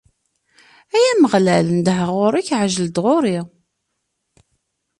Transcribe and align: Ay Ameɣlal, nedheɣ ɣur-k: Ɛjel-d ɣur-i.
Ay 0.95 1.05
Ameɣlal, 1.11 1.67
nedheɣ 1.71 2.09
ɣur-k: 2.17 2.49
Ɛjel-d 2.61 2.95
ɣur-i. 3.03 3.39